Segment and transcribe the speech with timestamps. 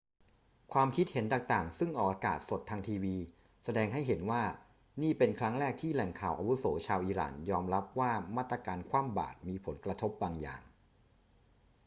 [0.73, 3.15] ความคิดเห็นต่าง ๆ ซึ่งออกอากาศสดทางทีวี
[3.63, 4.43] แสดงให้เห็นว่า
[5.01, 10.61] นี่เป็นครั้งแรกที่แหล่งข่าวอาวุโสชาวอิหร่านยอมรับว่ามาตรการคว่ำบาตรมีผลกระทบบางอย่าง